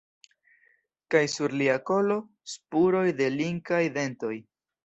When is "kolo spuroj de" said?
1.91-3.31